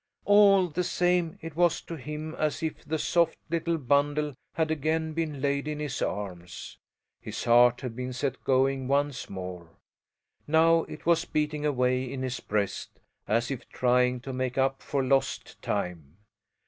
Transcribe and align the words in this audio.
All 0.25 0.65
the 0.67 0.83
same 0.83 1.37
it 1.41 1.55
was 1.55 1.79
to 1.81 1.93
him 1.95 2.33
as 2.39 2.63
if 2.63 2.83
the 2.83 2.97
soft 2.97 3.37
little 3.51 3.77
bundle 3.77 4.33
had 4.55 4.71
again 4.71 5.13
been 5.13 5.41
laid 5.41 5.67
in 5.67 5.77
his 5.79 6.01
arms. 6.01 6.79
His 7.19 7.43
heart 7.43 7.81
had 7.81 7.95
been 7.95 8.11
set 8.11 8.43
going 8.43 8.87
once 8.87 9.29
more. 9.29 9.69
Now 10.47 10.85
it 10.85 11.05
was 11.05 11.25
beating 11.25 11.67
away 11.67 12.03
in 12.11 12.23
his 12.23 12.39
breast 12.39 12.99
as 13.27 13.51
if 13.51 13.69
trying 13.69 14.21
to 14.21 14.33
make 14.33 14.57
up 14.57 14.81
for 14.81 15.03
lost 15.03 15.61
time. 15.61 16.17